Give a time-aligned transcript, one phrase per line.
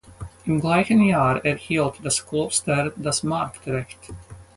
[0.47, 3.99] Im gleichen Jahr erhielt das Kloster das Marktrecht.